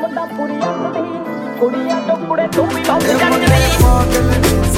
ਮੁੰਡਾ 0.00 0.24
ਪੁਰੀਆ 0.26 0.72
ਕੁੜੀ 0.74 1.02
ਕੁੜੀਆਂ 1.58 2.00
ਤੋਂ 2.00 2.16
ਕੁੜੇ 2.18 2.46
ਤੂੰ 2.48 2.66
ਵੀ 2.66 2.82
ਲੋਕ 2.82 3.02
ਜੱਟ 3.10 3.34
ਨਹੀਂ 3.40 4.69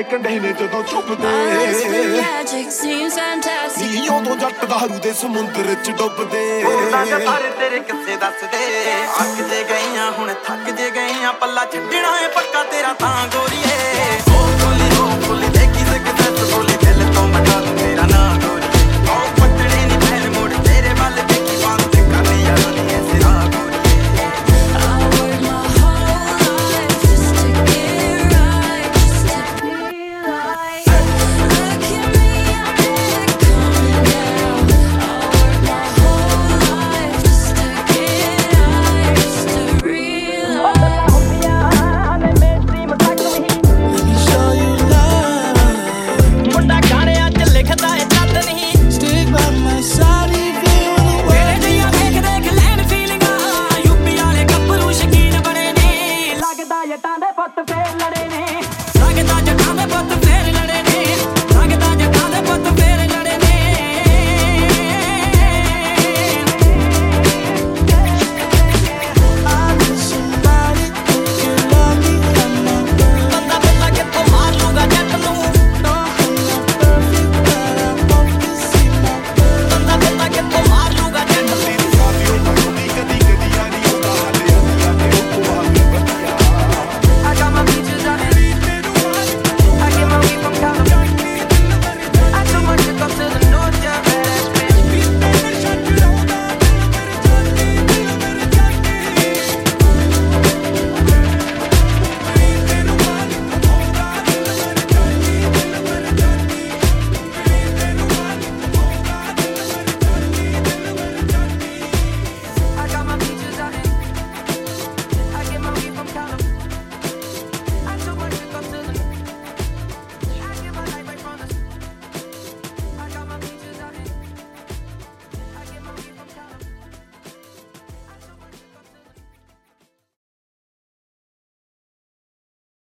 ਦੇ 0.00 0.04
ਕੰਢੇ 0.10 0.38
ਨੇ 0.40 0.52
ਜਦੋਂ 0.52 0.82
ਚੁੱਪਦੇ। 0.82 1.30
ਨੀ 3.78 4.08
ਉਦੋਂ 4.08 4.36
ਜੱਟ 4.36 4.64
ਦਾਰੂ 4.64 4.98
ਦੇ 4.98 5.12
ਸਮੁੰਦਰ 5.12 5.74
ਚ 5.84 5.90
ਡੁੱਬਦੇ। 5.90 6.42
ਸਾਰੇ 7.24 7.50
ਤੇਰੇ 7.58 7.78
ਕਿੱਸੇ 7.78 8.16
ਦੱਸਦੇ। 8.16 8.62
ਅੱਕ 9.22 9.42
ਤੇ 9.50 9.62
ਗਈਆਂ 9.70 10.10
ਹੁਣ 10.12 10.32
ਥੱਕ 10.46 10.70
ਜੇ 10.70 10.90
ਗਈਆਂ 10.90 11.32
ਪੱਲਾ 11.32 11.64
ਛੱਡਣਾ 11.64 12.18
ਏ 12.20 12.28
ਪੱਕਾ 12.28 12.62
ਤੇਰਾ 12.72 12.92
ਤਾਂ 13.00 13.26
ਗੋ 13.28 13.46
ਲੜੇ 57.94 58.28
ਨੇ। 58.28 58.62
ਲੱਗਦਾ 58.98 59.40
ਜੱਟਾਂ 59.40 59.74
ਦੇ 59.74 59.86
ਪੁੱਤ 59.86 60.29